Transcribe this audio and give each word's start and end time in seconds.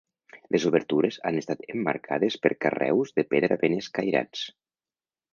Les 0.53 0.63
obertures 0.67 1.17
han 1.29 1.35
estat 1.41 1.59
emmarcades 1.73 2.37
per 2.45 2.51
carreus 2.65 3.11
de 3.19 3.25
pedra 3.35 3.57
ben 3.65 3.75
escairats. 3.83 4.47